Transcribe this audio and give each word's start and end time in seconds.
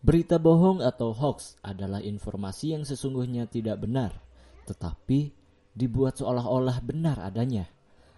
Berita 0.00 0.40
bohong 0.40 0.80
atau 0.80 1.12
hoax 1.12 1.60
adalah 1.60 2.00
informasi 2.00 2.72
yang 2.72 2.88
sesungguhnya 2.88 3.44
tidak 3.52 3.84
benar, 3.84 4.16
tetapi 4.64 5.28
dibuat 5.76 6.16
seolah-olah 6.16 6.80
benar 6.80 7.20
adanya. 7.20 7.68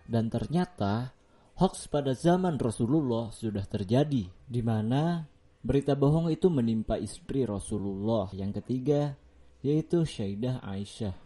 Dan 0.06 0.30
ternyata 0.30 1.10
hoax 1.58 1.90
pada 1.90 2.14
zaman 2.14 2.54
Rasulullah 2.54 3.34
sudah 3.34 3.66
terjadi, 3.66 4.30
di 4.30 4.62
mana 4.62 5.26
berita 5.58 5.98
bohong 5.98 6.30
itu 6.30 6.46
menimpa 6.54 7.02
istri 7.02 7.42
Rasulullah 7.42 8.30
yang 8.30 8.54
ketiga, 8.54 9.18
yaitu 9.66 10.06
Syaidah 10.06 10.62
Aisyah. 10.62 11.18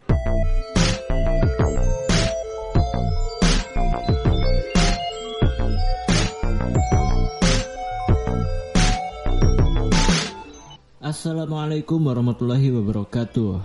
Assalamualaikum 11.07 12.03
warahmatullahi 12.03 12.67
wabarakatuh 12.67 13.63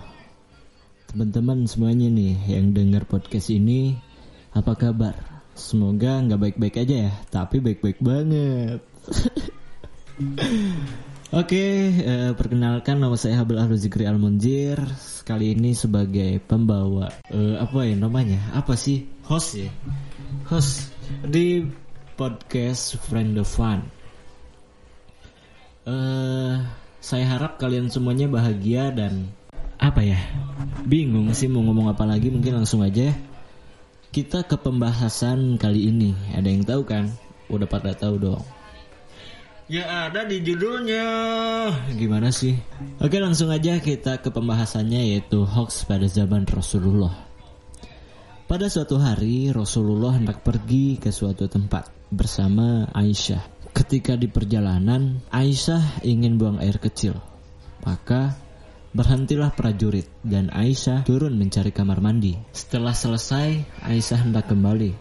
Teman-teman 1.11 1.67
semuanya 1.67 2.07
nih 2.07 2.39
yang 2.47 2.71
dengar 2.71 3.03
podcast 3.03 3.51
ini 3.51 3.99
Apa 4.55 4.79
kabar? 4.79 5.43
Semoga 5.51 6.23
nggak 6.23 6.39
baik-baik 6.39 6.79
aja 6.79 7.11
ya 7.11 7.13
Tapi 7.27 7.59
baik-baik 7.59 7.99
banget 7.99 8.79
Oke, 11.35 11.65
eh, 11.91 12.31
perkenalkan 12.31 13.03
nama 13.03 13.19
saya 13.19 13.43
Habib 13.43 13.59
Ahlu 13.59 13.75
Zikri 13.75 14.07
Al 14.07 14.15
Munjir. 14.21 14.79
Kali 15.27 15.51
ini 15.51 15.75
sebagai 15.75 16.39
pembawa 16.39 17.11
eh, 17.27 17.59
apa 17.59 17.83
ya 17.83 17.99
namanya? 17.99 18.55
Apa 18.55 18.79
sih? 18.79 19.03
Host 19.27 19.59
ya. 19.59 19.67
Host 20.47 20.95
di 21.27 21.67
podcast 22.15 23.03
Friend 23.03 23.35
of 23.35 23.51
Fun. 23.51 23.83
Eh, 25.83 26.82
saya 27.03 27.27
harap 27.27 27.59
kalian 27.59 27.91
semuanya 27.91 28.31
bahagia 28.31 28.87
dan 28.95 29.27
apa 29.75 29.99
ya? 29.99 30.15
Bingung 30.87 31.35
sih 31.35 31.51
mau 31.51 31.59
ngomong 31.59 31.91
apa 31.91 32.07
lagi? 32.07 32.31
Mungkin 32.31 32.63
langsung 32.63 32.79
aja. 32.79 33.11
Kita 34.07 34.47
ke 34.47 34.55
pembahasan 34.55 35.59
kali 35.59 35.91
ini. 35.91 36.15
Ada 36.31 36.47
yang 36.47 36.63
tahu 36.63 36.87
kan? 36.87 37.11
Udah 37.51 37.67
pada 37.67 37.91
tahu 37.91 38.15
dong. 38.23 38.43
Ya 39.67 40.07
ada 40.07 40.23
di 40.23 40.39
judulnya. 40.39 41.03
Gimana 41.91 42.31
sih? 42.31 42.55
Oke 43.03 43.19
langsung 43.19 43.51
aja 43.51 43.83
kita 43.83 44.23
ke 44.23 44.31
pembahasannya 44.31 45.11
yaitu 45.11 45.43
hoax 45.43 45.83
pada 45.83 46.07
zaman 46.07 46.47
Rasulullah. 46.47 47.19
Pada 48.47 48.71
suatu 48.71 48.95
hari 48.95 49.51
Rasulullah 49.51 50.15
hendak 50.15 50.39
pergi 50.39 50.95
ke 51.03 51.11
suatu 51.11 51.51
tempat 51.51 51.91
bersama 52.07 52.87
Aisyah. 52.95 53.52
Ketika 53.73 54.13
di 54.13 54.29
perjalanan 54.29 55.25
Aisyah 55.33 56.05
ingin 56.05 56.37
buang 56.37 56.61
air 56.61 56.77
kecil. 56.77 57.17
Maka 57.81 58.37
berhentilah 58.93 59.49
prajurit 59.57 60.05
dan 60.21 60.53
Aisyah 60.53 61.01
turun 61.03 61.33
mencari 61.35 61.73
kamar 61.73 61.97
mandi. 61.97 62.37
Setelah 62.53 62.93
selesai 62.93 63.81
Aisyah 63.81 64.29
hendak 64.29 64.45
kembali. 64.45 64.93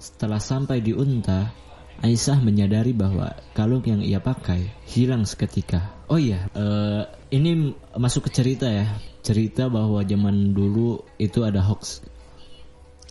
Setelah 0.00 0.40
sampai 0.40 0.80
di 0.80 0.96
unta, 0.96 1.52
Aisyah 2.00 2.40
menyadari 2.40 2.96
bahwa 2.96 3.36
kalung 3.52 3.84
yang 3.84 4.00
ia 4.00 4.22
pakai 4.22 4.72
hilang 4.88 5.28
seketika. 5.28 6.06
Oh 6.08 6.16
iya, 6.16 6.48
uh, 6.56 7.04
ini 7.28 7.76
masuk 7.98 8.30
ke 8.30 8.40
cerita 8.40 8.64
ya. 8.64 8.96
Cerita 9.20 9.68
bahwa 9.68 10.00
zaman 10.08 10.56
dulu 10.56 11.04
itu 11.20 11.44
ada 11.44 11.60
hoax. 11.60 12.00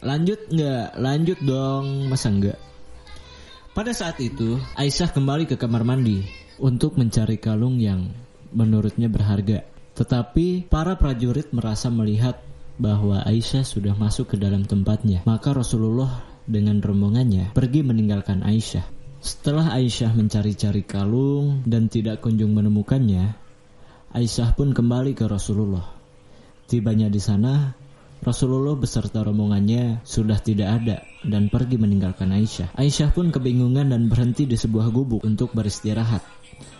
Lanjut 0.02 0.50
nggak? 0.50 0.98
Lanjut 0.98 1.40
dong, 1.46 2.10
masa 2.10 2.34
nggak? 2.34 2.58
Pada 3.78 3.94
saat 3.94 4.18
itu, 4.18 4.58
Aisyah 4.74 5.14
kembali 5.14 5.46
ke 5.46 5.54
kamar 5.54 5.86
mandi 5.86 6.26
untuk 6.58 6.98
mencari 6.98 7.38
kalung 7.38 7.78
yang 7.78 8.10
menurutnya 8.50 9.06
berharga. 9.06 9.70
Tetapi 9.94 10.66
para 10.66 10.98
prajurit 10.98 11.54
merasa 11.54 11.94
melihat 11.94 12.42
bahwa 12.82 13.22
Aisyah 13.22 13.62
sudah 13.62 13.94
masuk 13.94 14.34
ke 14.34 14.38
dalam 14.42 14.66
tempatnya. 14.66 15.22
Maka 15.30 15.54
Rasulullah 15.54 16.26
dengan 16.50 16.82
rombongannya 16.82 17.54
pergi 17.54 17.86
meninggalkan 17.86 18.42
Aisyah. 18.42 18.82
Setelah 19.22 19.70
Aisyah 19.78 20.10
mencari-cari 20.10 20.82
kalung 20.82 21.62
dan 21.70 21.86
tidak 21.86 22.26
kunjung 22.26 22.58
menemukannya, 22.58 23.38
Aisyah 24.10 24.58
pun 24.58 24.74
kembali 24.74 25.14
ke 25.14 25.30
Rasulullah. 25.30 25.86
Tibanya 26.66 27.14
di 27.14 27.22
sana, 27.22 27.78
Rasulullah 28.18 28.74
beserta 28.74 29.22
rombongannya 29.22 30.02
sudah 30.02 30.42
tidak 30.42 30.82
ada 30.82 30.98
dan 31.22 31.54
pergi 31.54 31.78
meninggalkan 31.78 32.34
Aisyah. 32.34 32.74
Aisyah 32.74 33.14
pun 33.14 33.30
kebingungan 33.30 33.94
dan 33.94 34.10
berhenti 34.10 34.50
di 34.50 34.58
sebuah 34.58 34.90
gubuk 34.90 35.22
untuk 35.22 35.54
beristirahat, 35.54 36.26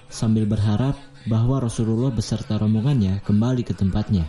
sambil 0.10 0.50
berharap 0.50 0.98
bahwa 1.30 1.62
Rasulullah 1.62 2.10
beserta 2.10 2.58
rombongannya 2.58 3.22
kembali 3.22 3.62
ke 3.62 3.78
tempatnya. 3.78 4.26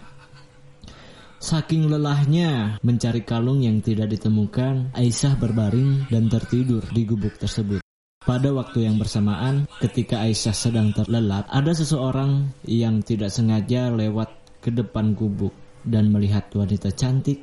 Saking 1.39 1.87
lelahnya 1.87 2.83
mencari 2.83 3.23
kalung 3.23 3.63
yang 3.63 3.79
tidak 3.81 4.11
ditemukan, 4.13 4.93
Aisyah 4.93 5.39
berbaring 5.39 6.11
dan 6.11 6.27
tertidur 6.27 6.83
di 6.91 7.07
gubuk 7.07 7.39
tersebut. 7.39 7.81
Pada 8.27 8.53
waktu 8.53 8.85
yang 8.85 9.01
bersamaan, 9.01 9.65
ketika 9.81 10.21
Aisyah 10.21 10.53
sedang 10.53 10.93
terlelap, 10.93 11.49
ada 11.49 11.73
seseorang 11.73 12.53
yang 12.69 13.01
tidak 13.01 13.33
sengaja 13.33 13.89
lewat 13.89 14.29
ke 14.61 14.75
depan 14.75 15.15
gubuk 15.15 15.55
dan 15.85 16.11
melihat 16.11 16.49
wanita 16.55 16.95
cantik 16.95 17.43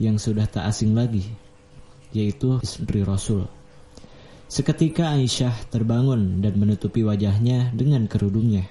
yang 0.00 0.18
sudah 0.18 0.44
tak 0.50 0.66
asing 0.68 0.92
lagi, 0.92 1.24
yaitu 2.10 2.58
istri 2.60 3.06
Rasul. 3.06 3.46
Seketika 4.50 5.16
Aisyah 5.16 5.70
terbangun 5.72 6.44
dan 6.44 6.60
menutupi 6.60 7.00
wajahnya 7.00 7.72
dengan 7.72 8.04
kerudungnya. 8.10 8.68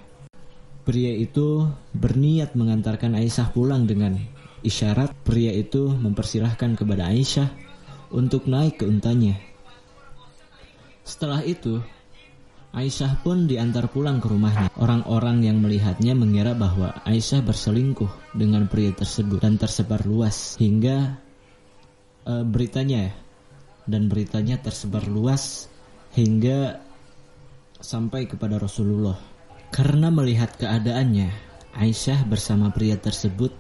Pria 0.84 1.16
itu 1.16 1.68
berniat 1.96 2.54
mengantarkan 2.60 3.16
Aisyah 3.16 3.56
pulang 3.56 3.88
dengan 3.88 4.20
Isyarat 4.64 5.12
pria 5.28 5.52
itu 5.52 5.92
mempersilahkan 5.92 6.80
kepada 6.80 7.12
Aisyah 7.12 7.52
untuk 8.16 8.48
naik 8.48 8.80
ke 8.80 8.88
untanya. 8.88 9.36
Setelah 11.04 11.44
itu, 11.44 11.84
Aisyah 12.74 13.22
pun 13.22 13.46
diantar 13.46 13.86
pulang 13.94 14.18
ke 14.18 14.26
rumahnya. 14.26 14.74
Orang-orang 14.82 15.46
yang 15.46 15.62
melihatnya 15.62 16.18
mengira 16.18 16.58
bahwa 16.58 16.90
Aisyah 17.06 17.46
berselingkuh 17.46 18.34
dengan 18.34 18.66
pria 18.66 18.90
tersebut 18.90 19.46
dan 19.46 19.62
tersebar 19.62 20.02
luas 20.10 20.58
hingga 20.58 21.22
uh, 22.26 22.42
beritanya 22.42 23.14
dan 23.86 24.10
beritanya 24.10 24.58
tersebar 24.58 25.06
luas 25.06 25.70
hingga 26.18 26.82
sampai 27.78 28.26
kepada 28.26 28.58
Rasulullah. 28.58 29.22
Karena 29.70 30.10
melihat 30.10 30.58
keadaannya, 30.58 31.30
Aisyah 31.78 32.26
bersama 32.26 32.74
pria 32.74 32.98
tersebut 32.98 33.54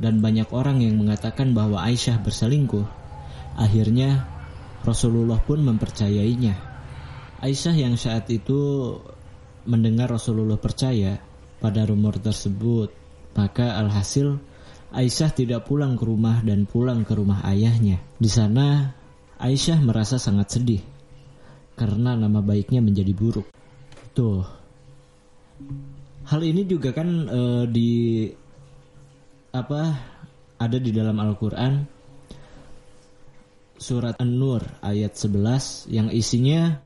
dan 0.00 0.24
banyak 0.24 0.48
orang 0.56 0.80
yang 0.80 0.96
mengatakan 0.96 1.52
bahwa 1.52 1.84
Aisyah 1.84 2.24
berselingkuh. 2.24 2.88
Akhirnya 3.60 4.24
Rasulullah 4.80 5.40
pun 5.44 5.60
mempercayainya. 5.60 6.75
Aisyah 7.46 7.78
yang 7.78 7.94
saat 7.94 8.26
itu 8.34 8.58
mendengar 9.70 10.10
Rasulullah 10.10 10.58
percaya 10.58 11.22
pada 11.62 11.86
rumor 11.86 12.18
tersebut, 12.18 12.90
maka 13.38 13.78
alhasil 13.78 14.42
Aisyah 14.90 15.30
tidak 15.30 15.62
pulang 15.70 15.94
ke 15.94 16.02
rumah 16.02 16.42
dan 16.42 16.66
pulang 16.66 17.06
ke 17.06 17.14
rumah 17.14 17.46
ayahnya. 17.46 18.02
Di 18.18 18.26
sana 18.26 18.90
Aisyah 19.38 19.78
merasa 19.78 20.18
sangat 20.18 20.58
sedih 20.58 20.82
karena 21.78 22.18
nama 22.18 22.42
baiknya 22.42 22.82
menjadi 22.82 23.14
buruk. 23.14 23.46
Tuh. 24.10 24.42
Hal 26.26 26.42
ini 26.42 26.66
juga 26.66 26.90
kan 26.90 27.30
e, 27.30 27.40
di 27.70 27.92
apa 29.54 29.82
ada 30.58 30.78
di 30.82 30.90
dalam 30.90 31.14
Al-Qur'an 31.22 31.86
surat 33.78 34.18
An-Nur 34.18 34.66
ayat 34.82 35.14
11 35.14 35.94
yang 35.94 36.10
isinya 36.10 36.85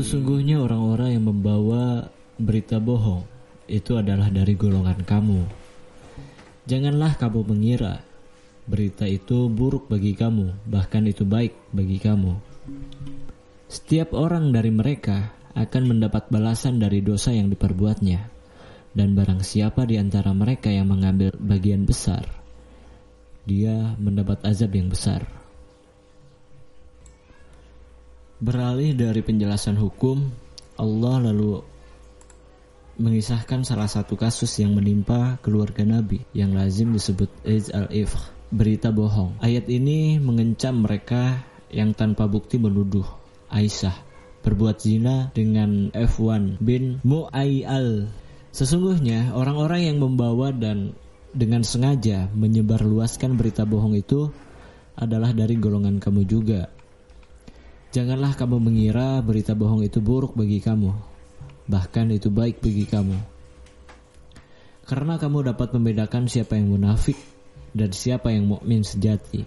Sesungguhnya 0.00 0.56
orang-orang 0.64 1.12
yang 1.12 1.28
membawa 1.28 2.08
berita 2.40 2.80
bohong 2.80 3.20
itu 3.68 4.00
adalah 4.00 4.32
dari 4.32 4.56
golongan 4.56 5.04
kamu. 5.04 5.44
Janganlah 6.64 7.20
kamu 7.20 7.44
mengira 7.44 8.00
berita 8.64 9.04
itu 9.04 9.52
buruk 9.52 9.92
bagi 9.92 10.16
kamu, 10.16 10.56
bahkan 10.64 11.04
itu 11.04 11.28
baik 11.28 11.52
bagi 11.76 12.00
kamu. 12.00 12.32
Setiap 13.68 14.16
orang 14.16 14.56
dari 14.56 14.72
mereka 14.72 15.36
akan 15.52 15.92
mendapat 15.92 16.32
balasan 16.32 16.80
dari 16.80 17.04
dosa 17.04 17.36
yang 17.36 17.52
diperbuatnya. 17.52 18.24
Dan 18.96 19.12
barang 19.12 19.44
siapa 19.44 19.84
di 19.84 20.00
antara 20.00 20.32
mereka 20.32 20.72
yang 20.72 20.88
mengambil 20.88 21.36
bagian 21.36 21.84
besar, 21.84 22.24
dia 23.44 23.92
mendapat 24.00 24.40
azab 24.48 24.72
yang 24.72 24.88
besar. 24.88 25.39
Beralih 28.40 28.96
dari 28.96 29.20
penjelasan 29.20 29.76
hukum, 29.76 30.32
Allah 30.80 31.28
lalu 31.28 31.60
mengisahkan 32.96 33.68
salah 33.68 33.84
satu 33.84 34.16
kasus 34.16 34.48
yang 34.56 34.72
menimpa 34.72 35.36
keluarga 35.44 35.84
Nabi 35.84 36.24
yang 36.32 36.56
lazim 36.56 36.96
disebut 36.96 37.28
Iz 37.44 37.68
al-Ifh, 37.68 38.16
berita 38.48 38.88
bohong. 38.96 39.36
Ayat 39.44 39.68
ini 39.68 40.16
mengencam 40.16 40.80
mereka 40.80 41.44
yang 41.68 41.92
tanpa 41.92 42.24
bukti 42.32 42.56
menuduh 42.56 43.04
Aisyah 43.52 43.92
berbuat 44.40 44.80
zina 44.80 45.28
dengan 45.36 45.92
F1 45.92 46.64
bin 46.64 46.96
Mu'ayyal. 47.04 48.08
Sesungguhnya 48.56 49.36
orang-orang 49.36 49.92
yang 49.92 50.00
membawa 50.00 50.48
dan 50.48 50.96
dengan 51.36 51.60
sengaja 51.60 52.32
menyebarluaskan 52.32 53.36
berita 53.36 53.68
bohong 53.68 54.00
itu 54.00 54.32
adalah 54.96 55.36
dari 55.36 55.60
golongan 55.60 56.00
kamu 56.00 56.24
juga. 56.24 56.79
Janganlah 57.90 58.38
kamu 58.38 58.62
mengira 58.62 59.18
berita 59.18 59.58
bohong 59.58 59.82
itu 59.82 59.98
buruk 59.98 60.38
bagi 60.38 60.62
kamu, 60.62 60.94
bahkan 61.66 62.06
itu 62.14 62.30
baik 62.30 62.62
bagi 62.62 62.86
kamu. 62.86 63.18
Karena 64.86 65.18
kamu 65.18 65.50
dapat 65.50 65.74
membedakan 65.74 66.30
siapa 66.30 66.54
yang 66.54 66.70
munafik 66.70 67.18
dan 67.74 67.90
siapa 67.90 68.30
yang 68.30 68.46
mukmin 68.46 68.86
sejati. 68.86 69.42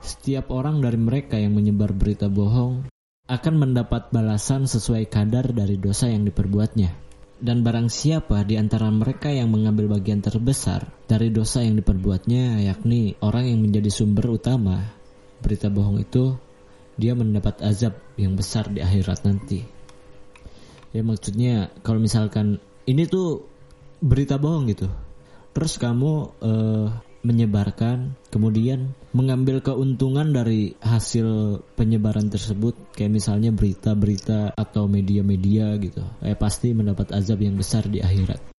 Setiap 0.00 0.48
orang 0.56 0.80
dari 0.80 0.96
mereka 0.96 1.36
yang 1.36 1.52
menyebar 1.52 1.92
berita 1.92 2.32
bohong 2.32 2.88
akan 3.28 3.54
mendapat 3.60 4.08
balasan 4.08 4.64
sesuai 4.64 5.12
kadar 5.12 5.52
dari 5.52 5.76
dosa 5.76 6.08
yang 6.08 6.24
diperbuatnya. 6.24 6.96
Dan 7.38 7.60
barang 7.60 7.92
siapa 7.92 8.40
di 8.42 8.56
antara 8.56 8.88
mereka 8.88 9.28
yang 9.28 9.52
mengambil 9.52 10.00
bagian 10.00 10.24
terbesar 10.24 10.88
dari 11.04 11.28
dosa 11.28 11.60
yang 11.60 11.76
diperbuatnya, 11.76 12.64
yakni 12.64 13.20
orang 13.20 13.52
yang 13.52 13.60
menjadi 13.60 13.92
sumber 13.92 14.32
utama 14.32 14.80
berita 15.38 15.68
bohong 15.70 16.02
itu, 16.02 16.47
dia 16.98 17.14
mendapat 17.14 17.62
azab 17.62 17.96
yang 18.18 18.34
besar 18.34 18.66
di 18.68 18.82
akhirat 18.82 19.22
nanti. 19.22 19.62
Ya 20.90 21.06
maksudnya 21.06 21.70
kalau 21.86 22.02
misalkan 22.02 22.58
ini 22.84 23.06
tuh 23.06 23.46
berita 24.02 24.36
bohong 24.36 24.66
gitu, 24.68 24.90
terus 25.54 25.78
kamu 25.78 26.34
uh, 26.42 26.88
menyebarkan, 27.22 28.14
kemudian 28.30 28.94
mengambil 29.10 29.62
keuntungan 29.62 30.30
dari 30.30 30.74
hasil 30.78 31.60
penyebaran 31.74 32.30
tersebut, 32.30 32.74
kayak 32.94 33.14
misalnya 33.20 33.50
berita-berita 33.50 34.54
atau 34.54 34.86
media-media 34.86 35.76
gitu, 35.82 36.02
eh 36.22 36.38
pasti 36.38 36.72
mendapat 36.72 37.14
azab 37.14 37.42
yang 37.42 37.58
besar 37.58 37.86
di 37.86 38.02
akhirat. 38.02 38.57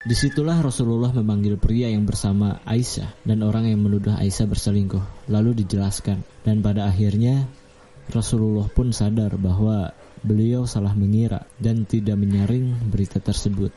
Di 0.00 0.16
situlah 0.16 0.64
Rasulullah 0.64 1.12
memanggil 1.12 1.60
pria 1.60 1.92
yang 1.92 2.08
bersama 2.08 2.56
Aisyah 2.64 3.20
dan 3.20 3.44
orang 3.44 3.68
yang 3.68 3.84
menuduh 3.84 4.16
Aisyah 4.16 4.48
berselingkuh. 4.48 5.28
Lalu 5.28 5.60
dijelaskan 5.60 6.24
dan 6.40 6.64
pada 6.64 6.88
akhirnya 6.88 7.44
Rasulullah 8.08 8.64
pun 8.72 8.96
sadar 8.96 9.36
bahwa 9.36 9.92
beliau 10.24 10.64
salah 10.64 10.96
mengira 10.96 11.44
dan 11.60 11.84
tidak 11.84 12.16
menyaring 12.16 12.80
berita 12.88 13.20
tersebut. 13.20 13.76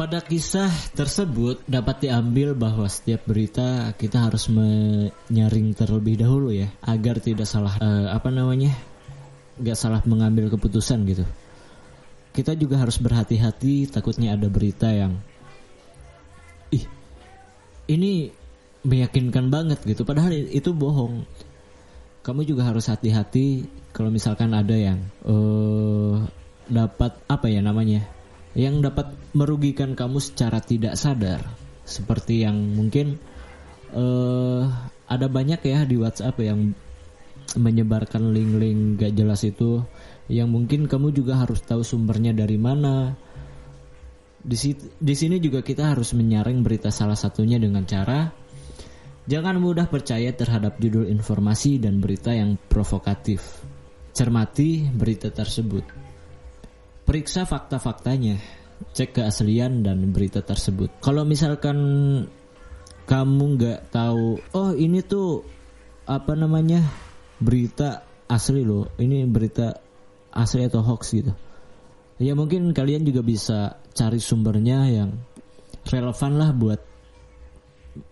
Pada 0.00 0.24
kisah 0.24 0.72
tersebut 0.96 1.60
dapat 1.68 2.08
diambil 2.08 2.56
bahwa 2.56 2.88
setiap 2.88 3.28
berita 3.28 3.92
kita 3.92 4.32
harus 4.32 4.48
menyaring 4.48 5.76
terlebih 5.76 6.24
dahulu 6.24 6.56
ya 6.56 6.72
agar 6.88 7.20
tidak 7.20 7.44
salah 7.44 7.76
uh, 7.84 8.16
apa 8.16 8.32
namanya 8.32 8.72
nggak 9.60 9.76
salah 9.76 10.00
mengambil 10.08 10.48
keputusan 10.48 11.04
gitu 11.04 11.28
kita 12.32 12.56
juga 12.56 12.80
harus 12.80 12.96
berhati-hati 12.96 13.92
takutnya 13.92 14.32
ada 14.32 14.48
berita 14.48 14.88
yang 14.88 15.20
ih 16.72 16.84
ini 17.92 18.32
meyakinkan 18.82 19.52
banget 19.52 19.84
gitu. 19.84 20.02
Padahal 20.02 20.34
itu 20.34 20.72
bohong. 20.74 21.28
Kamu 22.22 22.46
juga 22.46 22.70
harus 22.70 22.86
hati-hati 22.86 23.66
kalau 23.90 24.08
misalkan 24.08 24.54
ada 24.54 24.74
yang 24.78 25.02
uh, 25.26 26.22
dapat 26.70 27.18
apa 27.26 27.50
ya 27.50 27.58
namanya 27.60 28.06
yang 28.54 28.78
dapat 28.78 29.10
merugikan 29.34 29.98
kamu 29.98 30.22
secara 30.22 30.62
tidak 30.62 30.94
sadar. 30.94 31.42
Seperti 31.82 32.46
yang 32.46 32.56
mungkin 32.78 33.18
uh, 33.90 34.70
ada 35.10 35.26
banyak 35.26 35.60
ya 35.66 35.82
di 35.82 35.98
WhatsApp 35.98 36.38
yang 36.40 36.72
menyebarkan 37.58 38.32
link-link 38.32 39.02
gak 39.02 39.12
jelas 39.18 39.42
itu 39.44 39.82
yang 40.32 40.48
mungkin 40.48 40.88
kamu 40.88 41.12
juga 41.12 41.36
harus 41.36 41.60
tahu 41.60 41.84
sumbernya 41.84 42.32
dari 42.32 42.56
mana. 42.56 43.12
Di, 44.42 44.56
di 44.80 45.14
sini 45.14 45.36
juga 45.38 45.60
kita 45.60 45.92
harus 45.92 46.16
menyaring 46.16 46.64
berita 46.64 46.88
salah 46.90 47.14
satunya 47.14 47.60
dengan 47.60 47.84
cara 47.86 48.42
jangan 49.26 49.58
mudah 49.62 49.86
percaya 49.86 50.34
terhadap 50.34 50.78
judul 50.82 51.06
informasi 51.06 51.78
dan 51.78 52.02
berita 52.02 52.34
yang 52.34 52.58
provokatif. 52.58 53.62
Cermati 54.12 54.84
berita 54.92 55.32
tersebut. 55.32 55.86
Periksa 57.02 57.48
fakta-faktanya, 57.48 58.38
cek 58.92 59.18
keaslian 59.18 59.82
dan 59.82 60.12
berita 60.12 60.44
tersebut. 60.44 61.02
Kalau 61.02 61.24
misalkan 61.24 61.78
kamu 63.08 63.44
nggak 63.58 63.80
tahu, 63.90 64.38
oh 64.54 64.70
ini 64.76 65.02
tuh 65.02 65.42
apa 66.06 66.36
namanya 66.36 66.82
berita 67.42 68.06
asli 68.28 68.62
loh, 68.62 68.92
ini 69.00 69.26
berita 69.26 69.74
asli 70.32 70.66
atau 70.66 70.80
hoax 70.80 71.12
gitu. 71.12 71.32
Ya 72.20 72.32
mungkin 72.36 72.72
kalian 72.72 73.04
juga 73.04 73.20
bisa 73.24 73.80
cari 73.92 74.20
sumbernya 74.20 74.88
yang 74.88 75.10
relevan 75.88 76.32
lah 76.38 76.50
buat 76.54 76.80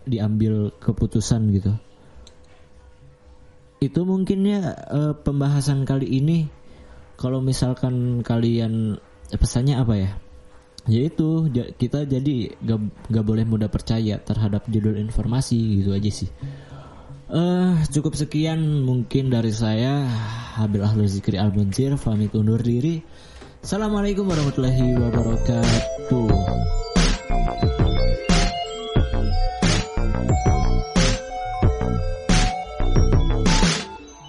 diambil 0.05 0.73
keputusan 0.77 1.41
gitu. 1.57 1.73
Itu 3.81 4.05
mungkin 4.05 4.45
ya 4.45 4.77
uh, 4.93 5.13
pembahasan 5.17 5.89
kali 5.89 6.05
ini 6.05 6.45
kalau 7.17 7.41
misalkan 7.41 8.21
kalian 8.21 8.97
eh, 9.29 9.39
pesannya 9.39 9.81
apa 9.81 9.95
ya? 9.97 10.11
Yaitu 10.89 11.45
kita 11.77 12.09
jadi 12.09 12.57
gak, 12.57 12.79
gak 13.13 13.25
boleh 13.25 13.45
mudah 13.45 13.69
percaya 13.69 14.17
terhadap 14.17 14.65
judul 14.65 14.97
informasi 14.97 15.81
gitu 15.81 15.93
aja 15.93 16.09
sih. 16.09 16.29
Uh, 17.31 17.79
cukup 17.87 18.11
sekian 18.19 18.83
mungkin 18.83 19.31
dari 19.31 19.55
saya 19.55 20.03
Habil 20.59 20.83
Ahlul 20.83 21.07
Zikri 21.07 21.39
Al 21.39 21.55
Pamit 21.55 22.35
undur 22.35 22.59
diri. 22.59 22.99
Assalamualaikum 23.63 24.27
warahmatullahi 24.27 24.99
wabarakatuh 24.99 26.80